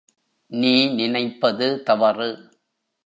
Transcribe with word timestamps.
நீ 0.51 0.71
நினைப்பது 0.95 1.83
தவறு. 1.83 2.29